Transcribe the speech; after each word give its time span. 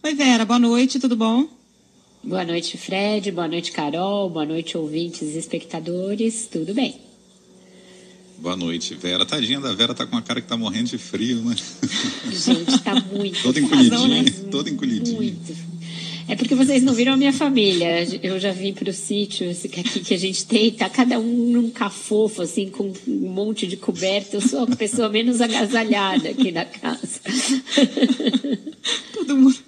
Oi, 0.00 0.14
Vera, 0.14 0.44
boa 0.44 0.60
noite, 0.60 1.00
tudo 1.00 1.16
bom? 1.16 1.48
Boa 2.22 2.44
noite, 2.44 2.78
Fred. 2.78 3.32
Boa 3.32 3.48
noite, 3.48 3.72
Carol. 3.72 4.30
Boa 4.30 4.46
noite, 4.46 4.78
ouvintes 4.78 5.34
e 5.34 5.38
espectadores. 5.38 6.48
Tudo 6.50 6.72
bem? 6.72 7.00
Boa 8.38 8.56
noite, 8.56 8.94
Vera. 8.94 9.26
Tadinha 9.26 9.58
da 9.58 9.74
Vera 9.74 9.92
tá 9.92 10.06
com 10.06 10.12
uma 10.12 10.22
cara 10.22 10.40
que 10.40 10.46
tá 10.46 10.56
morrendo 10.56 10.90
de 10.90 10.98
frio, 10.98 11.42
né? 11.42 11.56
Gente, 12.30 12.78
tá 12.78 12.94
muito. 13.12 13.42
toda 13.42 13.58
encolhidinha, 13.58 14.22
né? 14.22 14.30
toda 14.52 14.70
encolhidinha. 14.70 15.16
Muito. 15.16 15.56
É 16.28 16.36
porque 16.36 16.54
vocês 16.54 16.80
não 16.80 16.94
viram 16.94 17.14
a 17.14 17.16
minha 17.16 17.32
família. 17.32 18.06
Eu 18.22 18.38
já 18.38 18.52
vim 18.52 18.72
para 18.72 18.90
o 18.90 18.92
sítio 18.92 19.50
aqui 19.50 20.00
que 20.00 20.14
a 20.14 20.18
gente 20.18 20.46
tem, 20.46 20.70
tá 20.70 20.88
cada 20.88 21.18
um 21.18 21.50
num 21.50 21.70
cafofo, 21.70 22.42
assim, 22.42 22.70
com 22.70 22.92
um 23.08 23.28
monte 23.30 23.66
de 23.66 23.76
coberta. 23.76 24.36
Eu 24.36 24.40
sou 24.40 24.62
a 24.62 24.76
pessoa 24.76 25.08
menos 25.08 25.40
agasalhada 25.40 26.28
aqui 26.28 26.52
na 26.52 26.64
casa. 26.64 27.20
Todo 29.12 29.36
mundo 29.36 29.67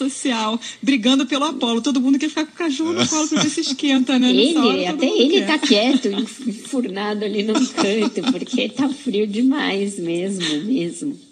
antissocial, 0.00 0.58
brigando 0.82 1.26
pelo 1.26 1.44
Apolo. 1.44 1.80
Todo 1.80 2.00
mundo 2.00 2.18
quer 2.18 2.28
ficar 2.28 2.46
com 2.46 2.52
o 2.52 2.56
cachorro 2.56 2.92
no 2.92 3.06
colo 3.06 3.26
ver 3.26 3.50
se 3.50 3.60
esquenta, 3.60 4.18
né? 4.18 4.30
Ele, 4.30 4.56
hora, 4.56 4.90
até 4.90 5.06
ele 5.06 5.40
quer. 5.40 5.46
tá 5.46 5.58
quieto, 5.58 6.08
enfurnado 6.08 7.24
ali 7.24 7.42
no 7.42 7.54
canto, 7.54 8.32
porque 8.32 8.68
tá 8.68 8.88
frio 8.88 9.26
demais 9.26 9.98
mesmo, 9.98 10.64
mesmo. 10.64 11.29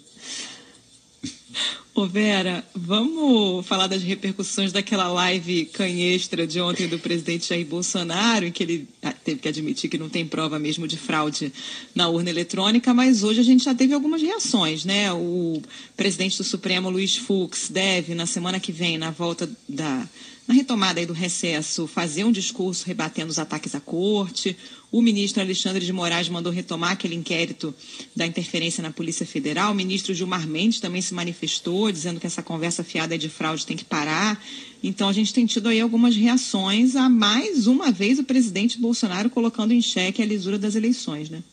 Ô 1.99 2.05
Vera, 2.05 2.63
vamos 2.73 3.67
falar 3.67 3.87
das 3.87 4.01
repercussões 4.01 4.71
daquela 4.71 5.09
live 5.09 5.65
canhestra 5.65 6.47
de 6.47 6.61
ontem 6.61 6.87
do 6.87 6.97
presidente 6.97 7.49
Jair 7.49 7.65
Bolsonaro, 7.65 8.45
em 8.45 8.53
que 8.53 8.63
ele 8.63 8.87
ah, 9.03 9.11
teve 9.11 9.41
que 9.41 9.49
admitir 9.49 9.89
que 9.89 9.97
não 9.97 10.07
tem 10.07 10.25
prova 10.25 10.57
mesmo 10.57 10.87
de 10.87 10.95
fraude 10.95 11.51
na 11.93 12.07
urna 12.07 12.29
eletrônica, 12.29 12.93
mas 12.93 13.21
hoje 13.21 13.41
a 13.41 13.43
gente 13.43 13.65
já 13.65 13.75
teve 13.75 13.93
algumas 13.93 14.21
reações, 14.21 14.85
né? 14.85 15.11
O 15.11 15.61
presidente 15.97 16.37
do 16.37 16.43
Supremo, 16.45 16.89
Luiz 16.89 17.17
Fux, 17.17 17.67
deve, 17.69 18.15
na 18.15 18.25
semana 18.25 18.61
que 18.61 18.71
vem, 18.71 18.97
na 18.97 19.11
volta 19.11 19.49
da 19.67 20.07
na 20.49 20.55
retomada 20.55 21.05
do 21.05 21.13
recesso, 21.13 21.85
fazer 21.85 22.23
um 22.23 22.31
discurso 22.31 22.83
rebatendo 22.87 23.29
os 23.29 23.37
ataques 23.37 23.75
à 23.75 23.79
corte. 23.79 24.57
O 24.91 24.99
ministro 24.99 25.43
Alexandre 25.43 25.85
de 25.85 25.93
Moraes 25.93 26.27
mandou 26.27 26.51
retomar 26.51 26.93
aquele 26.93 27.13
inquérito 27.13 27.71
da 28.15 28.25
interferência 28.25 28.81
na 28.81 28.89
Polícia 28.89 29.27
Federal. 29.27 29.71
O 29.71 29.75
ministro 29.75 30.11
Gilmar 30.11 30.47
Mendes 30.47 30.79
também 30.79 31.03
se 31.03 31.13
manifestou, 31.13 31.91
dizendo 31.91 32.19
que 32.19 32.25
essa 32.25 32.41
conversa 32.41 32.83
fiada 32.83 33.15
de 33.15 33.29
fraude 33.29 33.63
tem 33.63 33.77
que 33.77 33.85
parar. 33.85 34.43
Então, 34.83 35.07
a 35.07 35.13
gente 35.13 35.31
tem 35.35 35.45
tido 35.45 35.69
aí 35.69 35.79
algumas 35.79 36.15
reações 36.15 36.95
a 36.95 37.07
mais 37.07 37.67
uma 37.67 37.91
vez 37.91 38.17
o 38.17 38.23
presidente 38.23 38.79
Bolsonaro 38.79 39.29
colocando 39.29 39.71
em 39.71 39.81
xeque 39.83 40.19
a 40.19 40.25
lisura 40.25 40.57
das 40.57 40.73
eleições, 40.73 41.29
né? 41.29 41.43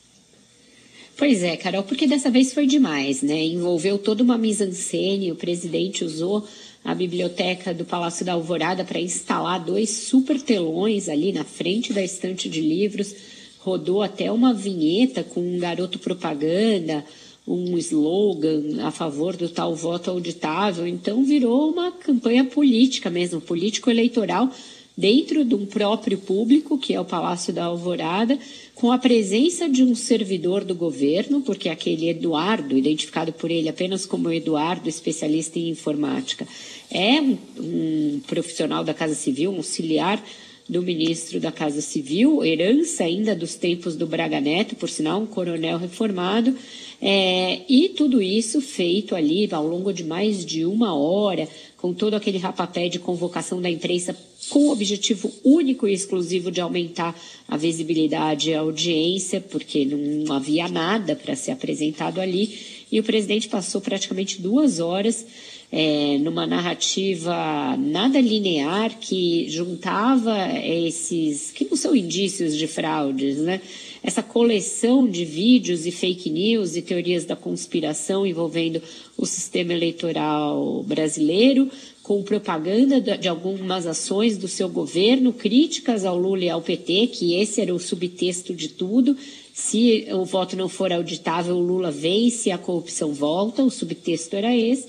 Pois 1.19 1.43
é, 1.43 1.57
Carol, 1.57 1.83
porque 1.83 2.07
dessa 2.07 2.31
vez 2.31 2.53
foi 2.53 2.67
demais, 2.67 3.23
né? 3.23 3.43
Envolveu 3.43 3.99
toda 3.99 4.23
uma 4.23 4.39
mise-en-scène, 4.39 5.33
o 5.33 5.37
presidente 5.37 6.05
usou 6.05 6.47
a 6.87 6.95
biblioteca 6.95 7.75
do 7.75 7.85
Palácio 7.85 8.25
da 8.25 8.35
Alvorada 8.35 8.85
para 8.85 9.01
instalar 9.01 9.59
dois 9.59 9.91
super 9.91 10.41
telões 10.41 11.09
ali 11.09 11.33
na 11.33 11.43
frente 11.43 11.93
da 11.93 12.01
estante 12.01 12.49
de 12.49 12.61
livros. 12.61 13.13
Rodou 13.59 14.03
até 14.03 14.31
uma 14.31 14.55
vinheta 14.55 15.25
com 15.25 15.41
um 15.41 15.59
garoto 15.59 15.99
propaganda, 15.99 17.05
um 17.45 17.77
slogan 17.77 18.87
a 18.87 18.93
favor 18.93 19.37
do 19.37 19.49
tal 19.49 19.75
voto 19.75 20.13
auditável. 20.13 20.87
Então 20.87 21.25
virou 21.25 21.73
uma 21.73 21.91
campanha 21.91 22.45
política 22.45 23.11
mesmo, 23.11 23.41
político-eleitoral 23.41 24.49
dentro 24.97 25.45
de 25.45 25.55
um 25.55 25.67
próprio 25.67 26.17
público, 26.17 26.79
que 26.79 26.95
é 26.95 27.01
o 27.01 27.05
Palácio 27.05 27.53
da 27.53 27.65
Alvorada, 27.65 28.39
com 28.75 28.91
a 28.91 28.99
presença 28.99 29.69
de 29.69 29.85
um 29.85 29.95
servidor 29.95 30.65
do 30.65 30.75
governo, 30.75 31.43
porque 31.43 31.69
aquele 31.69 32.09
Eduardo, 32.09 32.77
identificado 32.77 33.33
por 33.33 33.51
ele 33.51 33.69
apenas 33.69 34.07
como 34.07 34.33
Eduardo, 34.33 34.89
especialista 34.89 35.59
em 35.59 35.69
informática, 35.69 36.47
é 36.91 37.21
um, 37.21 37.39
um 37.59 38.21
profissional 38.27 38.83
da 38.83 38.95
Casa 38.95 39.15
Civil, 39.15 39.51
um 39.51 39.57
auxiliar 39.57 40.23
do 40.69 40.83
ministro 40.83 41.39
da 41.39 41.53
Casa 41.53 41.81
Civil, 41.81 42.45
herança 42.45 43.05
ainda 43.05 43.37
dos 43.37 43.55
tempos 43.55 43.95
do 43.95 44.07
Braga 44.07 44.41
Neto, 44.41 44.75
por 44.75 44.89
sinal, 44.89 45.21
um 45.21 45.27
coronel 45.27 45.79
reformado, 45.79 46.57
é, 47.01 47.61
e 47.69 47.91
tudo 47.91 48.21
isso 48.21 48.61
feito 48.61 49.15
ali 49.15 49.49
ao 49.53 49.67
longo 49.67 49.93
de 49.93 50.03
mais 50.03 50.45
de 50.45 50.65
uma 50.65 50.95
hora, 50.95 51.49
com 51.77 51.95
todo 51.95 52.15
aquele 52.15 52.39
rapapé 52.39 52.89
de 52.89 52.99
convocação 52.99 53.61
da 53.61 53.71
imprensa 53.71 54.17
com 54.51 54.69
o 54.69 54.71
objetivo 54.71 55.33
único 55.45 55.89
e 55.89 55.93
exclusivo 55.93 56.51
de 56.51 56.61
aumentar 56.61 57.19
a 57.49 57.57
visibilidade 57.57 58.51
e 58.51 58.55
a 58.55 58.61
audiência, 58.61 59.41
porque 59.41 59.85
não 59.85 60.35
havia 60.35 60.69
nada 60.69 61.17
para 61.17 61.35
ser 61.35 61.51
apresentado 61.51 62.21
ali. 62.21 62.59
E 62.91 63.01
o 63.01 63.05
presidente 63.05 63.49
passou 63.49 63.81
praticamente 63.81 64.41
duas 64.41 64.79
horas 64.79 65.27
é, 65.73 66.19
numa 66.19 66.47
narrativa 66.47 67.77
nada 67.77 68.21
linear 68.21 68.97
que 69.01 69.49
juntava 69.49 70.37
esses, 70.65 71.51
que 71.51 71.65
não 71.65 71.77
são 71.77 71.95
indícios 71.95 72.57
de 72.57 72.67
fraudes, 72.67 73.39
né? 73.39 73.61
Essa 74.07 74.23
coleção 74.23 75.05
de 75.05 75.25
vídeos 75.25 75.85
e 75.85 75.91
fake 75.91 76.31
news 76.31 76.77
e 76.77 76.81
teorias 76.81 77.25
da 77.25 77.35
conspiração 77.35 78.25
envolvendo 78.25 78.81
o 79.19 79.27
sistema 79.27 79.73
eleitoral 79.73 80.85
brasileiro, 80.85 81.69
com 82.05 82.23
propaganda 82.23 83.01
de 83.01 83.27
algumas 83.27 83.85
ações 83.85 84.39
do 84.39 84.47
seu 84.47 84.69
governo, 84.69 85.33
críticas 85.33 86.05
ao 86.05 86.17
Lula 86.17 86.45
e 86.45 86.49
ao 86.49 86.63
PT, 86.63 87.09
que 87.09 87.35
esse 87.35 87.61
era 87.61 87.75
o 87.75 87.81
subtexto 87.81 88.55
de 88.55 88.69
tudo. 88.69 89.17
Se 89.53 90.07
o 90.13 90.25
voto 90.25 90.55
não 90.55 90.69
for 90.69 90.93
auditável, 90.93 91.57
o 91.57 91.61
Lula 91.61 91.91
vence, 91.91 92.53
a 92.53 92.59
corrupção 92.59 93.13
volta, 93.13 93.65
o 93.65 93.71
subtexto 93.73 94.37
era 94.37 94.57
esse. 94.57 94.87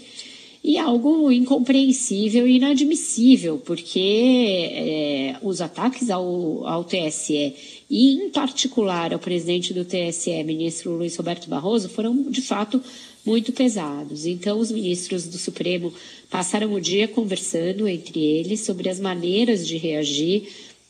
E 0.68 0.78
algo 0.78 1.32
incompreensível 1.32 2.46
e 2.46 2.58
inadmissível, 2.58 3.58
porque 3.58 4.70
é, 4.70 5.36
os 5.42 5.62
ataques 5.62 6.10
ao, 6.10 6.68
ao 6.68 6.84
TSE, 6.84 7.56
e 7.90 8.12
em 8.16 8.30
particular 8.32 9.14
ao 9.14 9.20
presidente 9.20 9.74
do 9.74 9.86
TSE, 9.86 10.44
ministro 10.44 10.92
Luiz 10.92 11.16
Roberto 11.16 11.50
Barroso, 11.50 11.88
foram 11.88 12.22
de 12.24 12.42
fato 12.42 12.84
muito 13.26 13.54
pesados. 13.54 14.26
Então, 14.26 14.60
os 14.60 14.70
ministros 14.70 15.26
do 15.26 15.38
Supremo 15.38 15.94
passaram 16.30 16.74
o 16.74 16.82
dia 16.82 17.08
conversando 17.08 17.88
entre 17.88 18.20
eles 18.20 18.60
sobre 18.60 18.90
as 18.90 19.00
maneiras 19.00 19.66
de 19.66 19.78
reagir. 19.78 20.50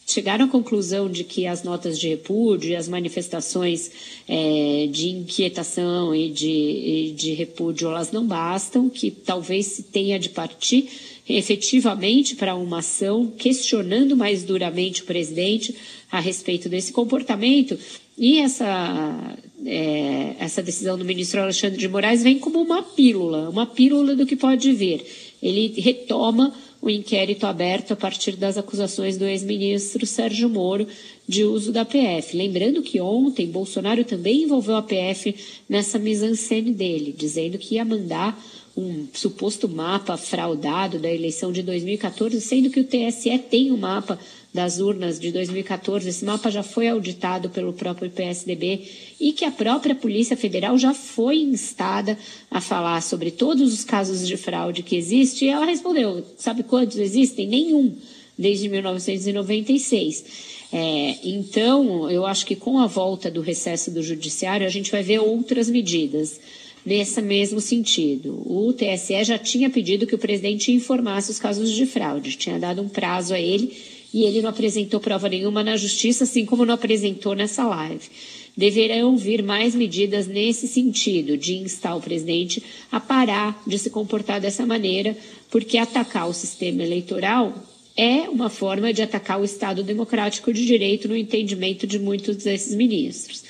Chegaram 0.10 0.46
à 0.46 0.48
conclusão 0.48 1.10
de 1.10 1.26
que 1.26 1.46
as 1.46 1.64
notas 1.64 2.00
de 2.00 2.08
repúdio 2.08 2.70
e 2.70 2.76
as 2.78 2.88
manifestações 2.88 3.92
é, 4.26 4.88
de 4.90 5.10
inquietação 5.10 6.16
e 6.16 6.30
de, 6.30 6.48
e 6.50 7.12
de 7.12 7.34
repúdio 7.34 7.90
elas 7.90 8.10
não 8.10 8.26
bastam, 8.26 8.90
que 8.90 9.12
talvez 9.12 9.66
se 9.66 9.84
tenha 9.84 10.18
de 10.18 10.30
partir 10.30 10.88
efetivamente 11.28 12.38
para 12.38 12.56
uma 12.56 12.80
ação 12.80 13.30
questionando 13.38 14.16
mais 14.16 14.44
duramente 14.44 15.02
o 15.02 15.06
presidente 15.06 15.76
a 16.10 16.22
respeito 16.22 16.70
desse 16.70 16.94
comportamento. 16.94 17.78
E 18.18 18.40
essa 18.40 19.38
é, 19.66 20.36
essa 20.40 20.64
decisão 20.64 20.98
do 20.98 21.04
ministro 21.04 21.42
Alexandre 21.42 21.78
de 21.78 21.88
Moraes 21.88 22.24
vem 22.24 22.40
como 22.40 22.62
uma 22.62 22.82
pílula, 22.82 23.50
uma 23.50 23.66
pílula 23.66 24.16
do 24.16 24.26
que 24.26 24.38
pode 24.38 24.72
vir. 24.72 25.06
Ele 25.44 25.74
retoma 25.82 26.54
o 26.88 26.90
inquérito 26.90 27.46
aberto 27.46 27.92
a 27.92 27.96
partir 27.96 28.38
das 28.38 28.58
acusações 28.58 29.18
do 29.18 29.26
ex-ministro 29.26 30.06
Sérgio 30.06 30.50
Moro 30.50 30.88
de 31.28 31.44
uso 31.44 31.72
da 31.72 31.84
PF. 31.84 32.38
Lembrando 32.38 32.82
que 32.82 33.02
ontem 33.02 33.48
Bolsonaro 33.48 34.04
também 34.06 34.44
envolveu 34.44 34.78
a 34.78 34.82
PF 34.82 35.36
nessa 35.68 36.00
mise-en-scène 36.00 36.72
dele, 36.72 37.14
dizendo 37.16 37.58
que 37.58 37.76
ia 37.76 37.84
mandar 37.84 38.42
um 38.78 39.08
suposto 39.12 39.68
mapa 39.68 40.16
fraudado 40.18 41.00
da 41.00 41.12
eleição 41.12 41.52
de 41.52 41.64
2014, 41.64 42.40
sendo 42.40 42.70
que 42.70 42.80
o 42.80 42.84
TSE 42.84 43.38
tem 43.40 43.72
o 43.72 43.74
um 43.74 43.78
mapa 43.78 44.20
das 44.54 44.80
urnas 44.80 45.20
de 45.20 45.32
2014. 45.32 46.08
Esse 46.08 46.24
mapa 46.24 46.52
já 46.52 46.62
foi 46.62 46.88
auditado 46.88 47.50
pelo 47.50 47.74
próprio 47.74 48.10
PSDB 48.10 48.88
e 49.20 49.34
que 49.34 49.46
a 49.46 49.52
própria 49.52 49.96
Polícia 49.96 50.38
Federal 50.38 50.78
já 50.78 50.94
foi 50.94 51.38
instada 51.38 52.18
a 52.52 52.62
falar 52.62 53.02
sobre 53.02 53.32
todos 53.32 53.74
os 53.74 53.84
casos 53.84 54.28
de 54.28 54.38
fraude 54.38 54.84
que 54.84 54.96
existe. 54.96 55.46
E 55.46 55.50
ela 55.50 55.66
respondeu: 55.66 56.24
sabe 56.38 56.62
quantos 56.62 56.98
existem? 56.98 57.48
Nenhum, 57.48 57.96
desde 58.38 58.70
1996. 58.70 60.57
É, 60.72 61.18
então, 61.24 62.10
eu 62.10 62.26
acho 62.26 62.46
que 62.46 62.56
com 62.56 62.80
a 62.80 62.88
volta 62.88 63.32
do 63.32 63.42
recesso 63.42 63.90
do 63.92 64.04
Judiciário, 64.04 64.68
a 64.68 64.70
gente 64.70 64.92
vai 64.92 65.02
ver 65.02 65.20
outras 65.20 65.70
medidas 65.70 66.40
nesse 66.86 67.22
mesmo 67.22 67.60
sentido. 67.60 68.42
O 68.46 68.74
TSE 68.74 69.24
já 69.24 69.38
tinha 69.38 69.70
pedido 69.70 70.08
que 70.08 70.16
o 70.16 70.18
presidente 70.18 70.72
informasse 70.72 71.30
os 71.30 71.40
casos 71.40 71.72
de 71.72 71.86
fraude, 71.86 72.38
tinha 72.38 72.58
dado 72.60 72.82
um 72.82 72.90
prazo 72.90 73.34
a 73.34 73.40
ele 73.40 73.76
e 74.14 74.24
ele 74.24 74.42
não 74.42 74.50
apresentou 74.50 75.00
prova 75.00 75.28
nenhuma 75.28 75.64
na 75.64 75.76
justiça, 75.76 76.24
assim 76.24 76.46
como 76.46 76.66
não 76.66 76.74
apresentou 76.74 77.36
nessa 77.36 77.68
live. 77.68 78.10
Deverão 78.56 79.18
vir 79.18 79.44
mais 79.44 79.76
medidas 79.76 80.28
nesse 80.28 80.68
sentido, 80.68 81.38
de 81.38 81.56
instar 81.58 81.96
o 81.96 82.02
presidente 82.02 82.64
a 82.92 83.00
parar 83.00 83.62
de 83.68 83.78
se 83.78 83.90
comportar 83.90 84.40
dessa 84.40 84.66
maneira, 84.66 85.16
porque 85.52 85.78
atacar 85.78 86.28
o 86.28 86.34
sistema 86.34 86.84
eleitoral 86.84 87.54
é 87.98 88.30
uma 88.30 88.50
forma 88.50 88.94
de 88.94 89.02
atacar 89.02 89.42
o 89.42 89.44
Estado 89.44 89.84
democrático 89.84 90.54
de 90.54 90.64
direito 90.66 91.08
no 91.08 91.18
entendimento 91.18 91.88
de 91.88 91.98
muitos 91.98 92.38
desses 92.38 92.76
ministros. 92.76 93.44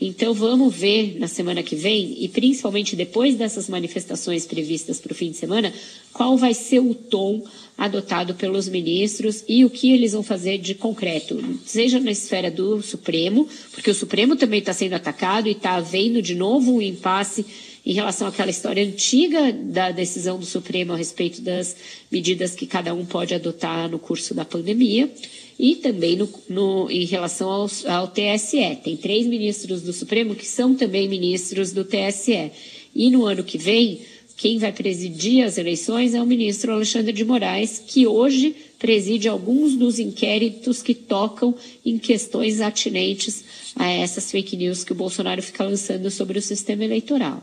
Então 0.00 0.32
vamos 0.32 0.72
ver 0.72 1.18
na 1.18 1.26
semana 1.26 1.60
que 1.60 1.74
vem, 1.74 2.22
e 2.22 2.28
principalmente 2.28 2.94
depois 2.94 3.34
dessas 3.34 3.68
manifestações 3.68 4.46
previstas 4.46 5.00
para 5.00 5.12
o 5.12 5.14
fim 5.14 5.32
de 5.32 5.36
semana, 5.36 5.74
qual 6.12 6.36
vai 6.36 6.54
ser 6.54 6.78
o 6.78 6.94
tom 6.94 7.42
adotado 7.76 8.34
pelos 8.36 8.68
ministros 8.68 9.42
e 9.48 9.64
o 9.64 9.70
que 9.70 9.92
eles 9.92 10.12
vão 10.12 10.22
fazer 10.22 10.58
de 10.58 10.76
concreto, 10.76 11.42
seja 11.66 11.98
na 11.98 12.12
esfera 12.12 12.48
do 12.48 12.80
Supremo, 12.80 13.48
porque 13.72 13.90
o 13.90 13.94
Supremo 13.94 14.36
também 14.36 14.60
está 14.60 14.72
sendo 14.72 14.94
atacado 14.94 15.48
e 15.48 15.52
está 15.52 15.72
havendo 15.72 16.22
de 16.22 16.36
novo 16.36 16.76
um 16.76 16.82
impasse 16.82 17.44
em 17.88 17.94
relação 17.94 18.28
àquela 18.28 18.50
história 18.50 18.84
antiga 18.84 19.50
da 19.50 19.90
decisão 19.90 20.38
do 20.38 20.44
Supremo 20.44 20.92
a 20.92 20.96
respeito 20.96 21.40
das 21.40 21.74
medidas 22.12 22.54
que 22.54 22.66
cada 22.66 22.92
um 22.92 23.06
pode 23.06 23.34
adotar 23.34 23.88
no 23.88 23.98
curso 23.98 24.34
da 24.34 24.44
pandemia 24.44 25.10
e 25.58 25.74
também 25.76 26.14
no, 26.14 26.28
no, 26.50 26.90
em 26.90 27.06
relação 27.06 27.48
ao, 27.48 27.66
ao 27.86 28.08
TSE. 28.08 28.76
Tem 28.84 28.94
três 28.94 29.26
ministros 29.26 29.80
do 29.80 29.94
Supremo 29.94 30.34
que 30.34 30.44
são 30.44 30.74
também 30.74 31.08
ministros 31.08 31.72
do 31.72 31.82
TSE. 31.82 32.52
E 32.94 33.10
no 33.10 33.24
ano 33.24 33.42
que 33.42 33.56
vem, 33.56 34.02
quem 34.36 34.58
vai 34.58 34.70
presidir 34.70 35.42
as 35.42 35.56
eleições 35.56 36.14
é 36.14 36.20
o 36.20 36.26
ministro 36.26 36.74
Alexandre 36.74 37.14
de 37.14 37.24
Moraes, 37.24 37.82
que 37.86 38.06
hoje 38.06 38.54
preside 38.78 39.30
alguns 39.30 39.74
dos 39.74 39.98
inquéritos 39.98 40.82
que 40.82 40.92
tocam 40.92 41.54
em 41.86 41.96
questões 41.96 42.60
atinentes 42.60 43.42
a 43.74 43.90
essas 43.90 44.30
fake 44.30 44.58
news 44.58 44.84
que 44.84 44.92
o 44.92 44.94
Bolsonaro 44.94 45.42
fica 45.42 45.64
lançando 45.64 46.10
sobre 46.10 46.38
o 46.38 46.42
sistema 46.42 46.84
eleitoral. 46.84 47.42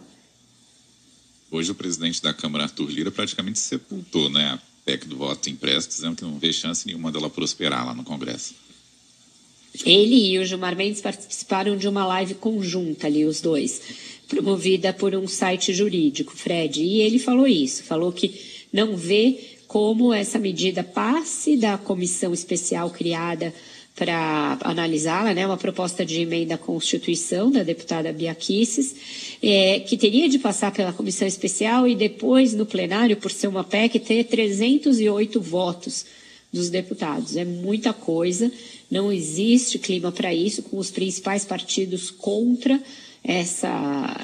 Hoje 1.55 1.71
o 1.71 1.75
presidente 1.75 2.21
da 2.21 2.33
Câmara, 2.33 2.65
Arthur 2.65 2.89
Lira, 2.89 3.09
praticamente 3.09 3.59
sepultou 3.59 4.29
né, 4.29 4.43
a 4.43 4.59
PEC 4.83 5.07
do 5.07 5.15
voto 5.15 5.49
impresso, 5.49 5.87
dizendo 5.87 6.17
que 6.17 6.21
não 6.21 6.37
vê 6.37 6.51
chance 6.51 6.85
nenhuma 6.85 7.13
dela 7.13 7.29
prosperar 7.29 7.85
lá 7.85 7.93
no 7.93 8.03
Congresso. 8.03 8.53
Ele 9.85 10.33
e 10.33 10.37
o 10.37 10.43
Gilmar 10.43 10.75
Mendes 10.75 10.99
participaram 10.99 11.77
de 11.77 11.87
uma 11.87 12.05
live 12.05 12.33
conjunta 12.33 13.07
ali, 13.07 13.23
os 13.23 13.39
dois, 13.39 13.81
promovida 14.27 14.91
por 14.91 15.15
um 15.15 15.29
site 15.29 15.73
jurídico, 15.73 16.35
Fred. 16.35 16.83
E 16.83 16.99
ele 16.99 17.19
falou 17.19 17.47
isso, 17.47 17.85
falou 17.85 18.11
que 18.11 18.37
não 18.73 18.97
vê 18.97 19.55
como 19.65 20.13
essa 20.13 20.37
medida 20.37 20.83
passe 20.83 21.55
da 21.55 21.77
comissão 21.77 22.33
especial 22.33 22.89
criada 22.89 23.53
para 23.95 24.57
analisá-la, 24.61 25.33
né, 25.33 25.45
uma 25.45 25.55
proposta 25.55 26.05
de 26.05 26.21
emenda 26.21 26.55
à 26.55 26.57
Constituição 26.57 27.49
da 27.49 27.63
deputada 27.63 28.11
Bia 28.11 28.35
Kicis, 28.35 28.93
é, 29.41 29.79
que 29.79 29.95
teria 29.95 30.27
de 30.27 30.37
passar 30.37 30.73
pela 30.73 30.91
comissão 30.91 31.25
especial 31.25 31.87
e 31.87 31.95
depois 31.95 32.53
no 32.53 32.65
plenário, 32.65 33.15
por 33.15 33.31
ser 33.31 33.47
uma 33.47 33.63
PEC, 33.63 33.99
ter 33.99 34.25
308 34.25 35.39
votos 35.39 36.05
dos 36.51 36.69
deputados. 36.69 37.37
É 37.37 37.45
muita 37.45 37.93
coisa, 37.93 38.51
não 38.91 39.11
existe 39.11 39.79
clima 39.79 40.11
para 40.11 40.33
isso, 40.33 40.61
com 40.63 40.77
os 40.77 40.91
principais 40.91 41.45
partidos 41.45 42.11
contra 42.11 42.81
essa 43.23 43.67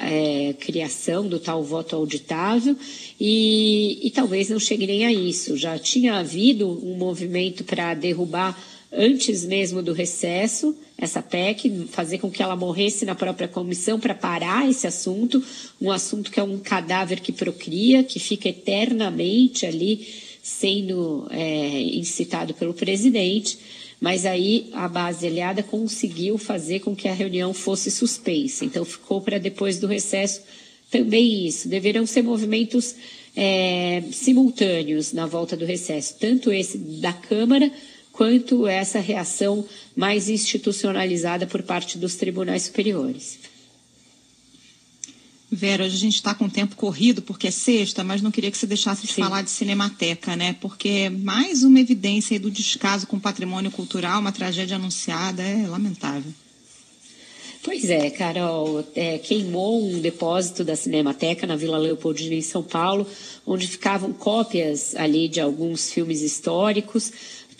é, 0.02 0.54
criação 0.60 1.26
do 1.26 1.40
tal 1.40 1.64
voto 1.64 1.96
auditável 1.96 2.76
e, 3.18 3.98
e 4.06 4.10
talvez 4.10 4.48
não 4.48 4.60
chegue 4.60 4.86
nem 4.86 5.04
a 5.04 5.12
isso. 5.12 5.56
Já 5.56 5.78
tinha 5.78 6.14
havido 6.14 6.68
um 6.68 6.94
movimento 6.96 7.64
para 7.64 7.94
derrubar 7.94 8.56
antes 8.92 9.44
mesmo 9.44 9.82
do 9.82 9.92
recesso, 9.92 10.76
essa 10.98 11.22
PEC, 11.22 11.86
fazer 11.90 12.18
com 12.18 12.30
que 12.30 12.42
ela 12.42 12.54
morresse 12.54 13.04
na 13.04 13.14
própria 13.14 13.48
comissão 13.48 13.98
para 13.98 14.14
parar 14.14 14.68
esse 14.68 14.86
assunto, 14.86 15.42
um 15.80 15.90
assunto 15.90 16.30
que 16.30 16.38
é 16.38 16.42
um 16.42 16.58
cadáver 16.58 17.20
que 17.20 17.32
procria, 17.32 18.04
que 18.04 18.20
fica 18.20 18.48
eternamente 18.48 19.64
ali 19.64 20.06
sendo 20.42 21.26
é, 21.30 21.80
incitado 21.80 22.52
pelo 22.52 22.74
presidente, 22.74 23.58
mas 24.00 24.26
aí 24.26 24.68
a 24.72 24.88
base 24.88 25.26
aliada 25.26 25.62
conseguiu 25.62 26.36
fazer 26.36 26.80
com 26.80 26.94
que 26.94 27.08
a 27.08 27.14
reunião 27.14 27.54
fosse 27.54 27.90
suspensa. 27.90 28.64
Então 28.64 28.84
ficou 28.84 29.20
para 29.20 29.38
depois 29.38 29.78
do 29.78 29.86
recesso 29.86 30.42
também 30.90 31.46
isso. 31.46 31.68
Deverão 31.68 32.04
ser 32.04 32.22
movimentos 32.22 32.96
é, 33.34 34.02
simultâneos 34.12 35.12
na 35.12 35.26
volta 35.26 35.56
do 35.56 35.64
recesso, 35.64 36.16
tanto 36.18 36.52
esse 36.52 36.76
da 36.76 37.12
Câmara 37.12 37.70
quanto 38.12 38.66
essa 38.66 39.00
reação 39.00 39.66
mais 39.96 40.28
institucionalizada 40.28 41.46
por 41.46 41.62
parte 41.62 41.98
dos 41.98 42.14
tribunais 42.14 42.64
superiores. 42.64 43.38
Vera, 45.54 45.84
hoje 45.84 45.96
a 45.96 45.98
gente 45.98 46.14
está 46.14 46.34
com 46.34 46.46
o 46.46 46.50
tempo 46.50 46.76
corrido 46.76 47.20
porque 47.20 47.48
é 47.48 47.50
sexta, 47.50 48.02
mas 48.02 48.22
não 48.22 48.30
queria 48.30 48.50
que 48.50 48.56
você 48.56 48.66
deixasse 48.66 49.06
de 49.06 49.12
Sim. 49.12 49.22
falar 49.22 49.42
de 49.42 49.50
Cinemateca, 49.50 50.34
né? 50.34 50.56
Porque 50.58 50.88
é 50.88 51.10
mais 51.10 51.62
uma 51.62 51.78
evidência 51.78 52.40
do 52.40 52.50
descaso 52.50 53.06
com 53.06 53.18
o 53.18 53.20
patrimônio 53.20 53.70
cultural, 53.70 54.20
uma 54.20 54.32
tragédia 54.32 54.76
anunciada, 54.76 55.42
é 55.42 55.66
lamentável. 55.66 56.32
Pois 57.62 57.88
é, 57.90 58.10
Carol, 58.10 58.84
é, 58.96 59.18
queimou 59.18 59.86
um 59.86 60.00
depósito 60.00 60.64
da 60.64 60.74
Cinemateca 60.74 61.46
na 61.46 61.54
Vila 61.54 61.78
Leopoldina, 61.78 62.34
em 62.34 62.42
São 62.42 62.62
Paulo, 62.62 63.06
onde 63.46 63.68
ficavam 63.68 64.12
cópias 64.12 64.96
ali 64.96 65.28
de 65.28 65.40
alguns 65.40 65.92
filmes 65.92 66.22
históricos 66.22 67.12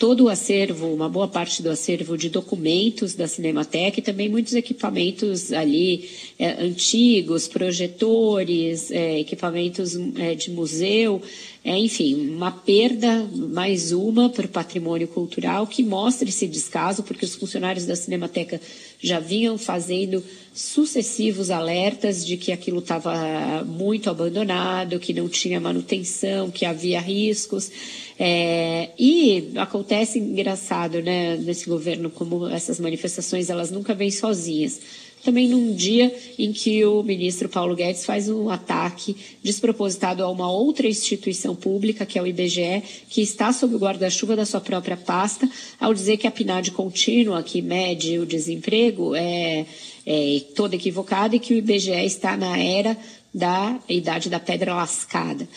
todo 0.02 0.24
o 0.24 0.28
acervo, 0.28 0.92
uma 0.92 1.08
boa 1.08 1.28
parte 1.28 1.62
do 1.62 1.70
acervo 1.70 2.18
de 2.18 2.28
documentos 2.28 3.14
da 3.14 3.28
Cinemateca 3.28 4.00
e 4.00 4.02
também 4.02 4.28
muitos 4.28 4.52
equipamentos 4.52 5.52
ali 5.52 6.10
é, 6.36 6.60
antigos, 6.60 7.46
projetores, 7.46 8.90
é, 8.90 9.20
equipamentos 9.20 9.96
é, 10.16 10.34
de 10.34 10.50
museu, 10.50 11.22
é, 11.64 11.78
enfim, 11.78 12.28
uma 12.30 12.50
perda, 12.50 13.24
mais 13.50 13.92
uma, 13.92 14.28
para 14.28 14.46
o 14.46 14.48
patrimônio 14.48 15.06
cultural 15.06 15.64
que 15.64 15.80
mostra 15.80 16.28
esse 16.28 16.48
descaso, 16.48 17.04
porque 17.04 17.24
os 17.24 17.36
funcionários 17.36 17.86
da 17.86 17.94
Cinemateca 17.94 18.60
já 19.00 19.20
vinham 19.20 19.56
fazendo 19.56 20.24
sucessivos 20.52 21.52
alertas 21.52 22.26
de 22.26 22.36
que 22.36 22.50
aquilo 22.50 22.80
estava 22.80 23.62
muito 23.64 24.10
abandonado, 24.10 24.98
que 24.98 25.14
não 25.14 25.28
tinha 25.28 25.60
manutenção, 25.60 26.50
que 26.50 26.64
havia 26.64 27.00
riscos. 27.00 27.70
É, 28.18 28.90
e 28.98 29.52
acontece 29.56 30.18
engraçado, 30.18 31.00
né, 31.00 31.36
nesse 31.36 31.68
governo, 31.68 32.10
como 32.10 32.48
essas 32.48 32.80
manifestações 32.80 33.48
elas 33.48 33.70
nunca 33.70 33.94
vêm 33.94 34.10
sozinhas. 34.10 34.80
Também 35.24 35.48
num 35.48 35.72
dia 35.72 36.12
em 36.36 36.52
que 36.52 36.84
o 36.84 37.02
ministro 37.02 37.48
Paulo 37.48 37.76
Guedes 37.76 38.04
faz 38.04 38.28
um 38.28 38.50
ataque 38.50 39.16
despropositado 39.42 40.22
a 40.22 40.28
uma 40.28 40.50
outra 40.50 40.88
instituição 40.88 41.54
pública, 41.54 42.04
que 42.04 42.18
é 42.18 42.22
o 42.22 42.26
IBGE, 42.26 42.82
que 43.08 43.22
está 43.22 43.52
sob 43.52 43.74
o 43.74 43.78
guarda-chuva 43.78 44.34
da 44.34 44.44
sua 44.44 44.60
própria 44.60 44.96
pasta, 44.96 45.48
ao 45.78 45.94
dizer 45.94 46.16
que 46.16 46.26
a 46.26 46.30
PNAD 46.30 46.72
contínua, 46.72 47.42
que 47.42 47.62
mede 47.62 48.18
o 48.18 48.26
desemprego, 48.26 49.14
é, 49.14 49.64
é 50.04 50.40
toda 50.56 50.74
equivocada 50.74 51.36
e 51.36 51.40
que 51.40 51.54
o 51.54 51.56
IBGE 51.56 52.04
está 52.04 52.36
na 52.36 52.58
era 52.58 52.96
da 53.34 53.78
idade 53.88 54.28
da 54.28 54.38
pedra 54.38 54.74
lascada. 54.74 55.48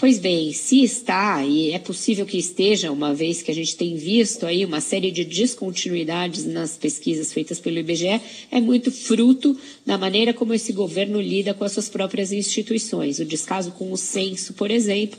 Pois 0.00 0.18
bem, 0.18 0.50
se 0.54 0.82
está, 0.82 1.44
e 1.44 1.72
é 1.72 1.78
possível 1.78 2.24
que 2.24 2.38
esteja, 2.38 2.90
uma 2.90 3.12
vez 3.12 3.42
que 3.42 3.50
a 3.50 3.54
gente 3.54 3.76
tem 3.76 3.96
visto 3.96 4.46
aí 4.46 4.64
uma 4.64 4.80
série 4.80 5.10
de 5.10 5.26
descontinuidades 5.26 6.46
nas 6.46 6.74
pesquisas 6.74 7.30
feitas 7.34 7.60
pelo 7.60 7.78
IBGE, 7.78 8.18
é 8.50 8.60
muito 8.62 8.90
fruto 8.90 9.54
da 9.84 9.98
maneira 9.98 10.32
como 10.32 10.54
esse 10.54 10.72
governo 10.72 11.20
lida 11.20 11.52
com 11.52 11.64
as 11.64 11.72
suas 11.72 11.90
próprias 11.90 12.32
instituições. 12.32 13.18
O 13.18 13.26
descaso 13.26 13.72
com 13.72 13.92
o 13.92 13.96
censo, 13.98 14.54
por 14.54 14.70
exemplo, 14.70 15.18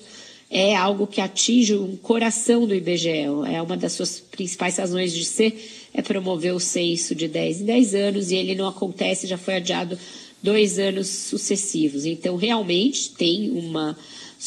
é 0.49 0.75
algo 0.75 1.05
que 1.05 1.21
atinge 1.21 1.75
o 1.75 1.95
coração 2.01 2.65
do 2.65 2.73
IBGE. 2.73 3.27
É 3.53 3.61
uma 3.61 3.77
das 3.77 3.93
suas 3.93 4.19
principais 4.19 4.77
razões 4.77 5.13
de 5.13 5.23
ser, 5.25 5.63
é 5.93 6.01
promover 6.01 6.55
o 6.55 6.59
censo 6.59 7.13
de 7.13 7.27
10 7.27 7.61
em 7.61 7.65
10 7.65 7.93
anos, 7.93 8.31
e 8.31 8.35
ele 8.35 8.55
não 8.55 8.67
acontece, 8.67 9.27
já 9.27 9.37
foi 9.37 9.57
adiado 9.57 9.95
dois 10.41 10.79
anos 10.79 11.07
sucessivos. 11.07 12.05
Então, 12.05 12.35
realmente 12.35 13.11
tem 13.11 13.51
uma 13.51 13.97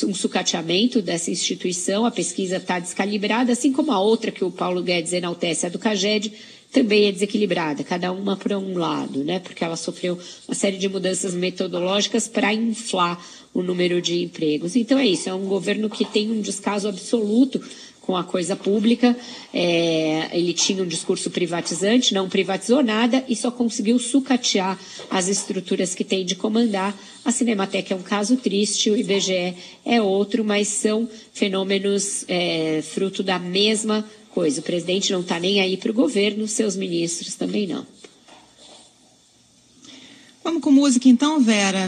um 0.02 0.12
sucateamento 0.12 1.00
dessa 1.00 1.30
instituição, 1.30 2.04
a 2.04 2.10
pesquisa 2.10 2.56
está 2.56 2.80
descalibrada, 2.80 3.52
assim 3.52 3.72
como 3.72 3.92
a 3.92 4.00
outra 4.00 4.32
que 4.32 4.44
o 4.44 4.50
Paulo 4.50 4.82
Guedes 4.82 5.12
enaltece, 5.12 5.66
a 5.66 5.68
do 5.68 5.78
CAGED, 5.78 6.32
também 6.72 7.04
é 7.06 7.12
desequilibrada, 7.12 7.84
cada 7.84 8.10
uma 8.10 8.36
para 8.36 8.58
um 8.58 8.76
lado, 8.76 9.22
né? 9.22 9.38
Porque 9.38 9.62
ela 9.62 9.76
sofreu 9.76 10.18
uma 10.48 10.54
série 10.56 10.76
de 10.76 10.88
mudanças 10.88 11.32
metodológicas 11.32 12.26
para 12.26 12.52
inflar 12.52 13.24
o 13.54 13.62
número 13.62 14.02
de 14.02 14.20
empregos. 14.24 14.74
Então 14.74 14.98
é 14.98 15.06
isso, 15.06 15.28
é 15.28 15.34
um 15.34 15.46
governo 15.46 15.88
que 15.88 16.04
tem 16.04 16.32
um 16.32 16.40
descaso 16.40 16.88
absoluto 16.88 17.62
com 18.06 18.16
a 18.16 18.22
coisa 18.22 18.54
pública. 18.54 19.16
É, 19.52 20.28
ele 20.32 20.52
tinha 20.52 20.82
um 20.82 20.86
discurso 20.86 21.30
privatizante, 21.30 22.12
não 22.12 22.28
privatizou 22.28 22.82
nada 22.82 23.24
e 23.28 23.34
só 23.34 23.50
conseguiu 23.50 23.98
sucatear 23.98 24.78
as 25.10 25.28
estruturas 25.28 25.94
que 25.94 26.04
tem 26.04 26.24
de 26.24 26.34
comandar. 26.34 26.94
A 27.24 27.32
Cinemateca 27.32 27.94
é 27.94 27.96
um 27.96 28.02
caso 28.02 28.36
triste, 28.36 28.90
o 28.90 28.96
IBGE 28.96 29.54
é 29.84 30.02
outro, 30.02 30.44
mas 30.44 30.68
são 30.68 31.08
fenômenos 31.32 32.24
é, 32.28 32.82
fruto 32.82 33.22
da 33.22 33.38
mesma 33.38 34.04
coisa. 34.30 34.60
O 34.60 34.64
presidente 34.64 35.12
não 35.12 35.20
está 35.20 35.40
nem 35.40 35.60
aí 35.60 35.76
para 35.76 35.90
o 35.90 35.94
governo, 35.94 36.46
seus 36.46 36.76
ministros 36.76 37.34
também 37.34 37.66
não. 37.66 37.86
Vamos 40.42 40.62
com 40.62 40.70
música 40.70 41.08
então, 41.08 41.40
Vera. 41.40 41.80